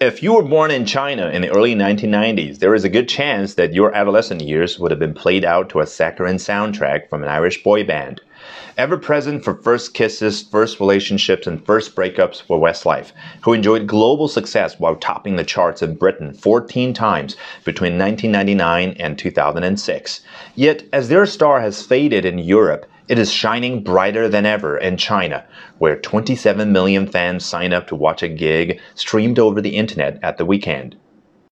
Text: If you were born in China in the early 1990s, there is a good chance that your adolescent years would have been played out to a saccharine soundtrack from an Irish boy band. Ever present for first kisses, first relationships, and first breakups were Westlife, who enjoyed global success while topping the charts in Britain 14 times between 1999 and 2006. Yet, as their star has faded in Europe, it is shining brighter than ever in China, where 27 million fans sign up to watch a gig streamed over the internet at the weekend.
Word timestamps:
If 0.00 0.22
you 0.22 0.32
were 0.32 0.42
born 0.42 0.70
in 0.70 0.86
China 0.86 1.28
in 1.28 1.42
the 1.42 1.50
early 1.50 1.74
1990s, 1.74 2.60
there 2.60 2.74
is 2.74 2.84
a 2.84 2.88
good 2.88 3.06
chance 3.06 3.52
that 3.56 3.74
your 3.74 3.94
adolescent 3.94 4.40
years 4.40 4.78
would 4.78 4.90
have 4.90 4.98
been 4.98 5.12
played 5.12 5.44
out 5.44 5.68
to 5.68 5.80
a 5.80 5.86
saccharine 5.86 6.36
soundtrack 6.36 7.10
from 7.10 7.22
an 7.22 7.28
Irish 7.28 7.62
boy 7.62 7.84
band. 7.84 8.22
Ever 8.78 8.96
present 8.96 9.44
for 9.44 9.60
first 9.60 9.92
kisses, 9.92 10.42
first 10.42 10.80
relationships, 10.80 11.46
and 11.46 11.62
first 11.66 11.94
breakups 11.94 12.48
were 12.48 12.56
Westlife, 12.56 13.12
who 13.42 13.52
enjoyed 13.52 13.86
global 13.86 14.26
success 14.26 14.80
while 14.80 14.96
topping 14.96 15.36
the 15.36 15.44
charts 15.44 15.82
in 15.82 15.96
Britain 15.96 16.32
14 16.32 16.94
times 16.94 17.36
between 17.66 17.98
1999 17.98 18.96
and 18.98 19.18
2006. 19.18 20.22
Yet, 20.54 20.82
as 20.94 21.10
their 21.10 21.26
star 21.26 21.60
has 21.60 21.84
faded 21.84 22.24
in 22.24 22.38
Europe, 22.38 22.86
it 23.08 23.18
is 23.18 23.32
shining 23.32 23.82
brighter 23.82 24.28
than 24.28 24.46
ever 24.46 24.76
in 24.76 24.96
China, 24.96 25.44
where 25.78 25.96
27 25.96 26.72
million 26.72 27.06
fans 27.06 27.44
sign 27.44 27.72
up 27.72 27.86
to 27.86 27.96
watch 27.96 28.22
a 28.22 28.28
gig 28.28 28.80
streamed 28.94 29.38
over 29.38 29.60
the 29.60 29.76
internet 29.76 30.18
at 30.22 30.36
the 30.36 30.44
weekend. 30.44 30.96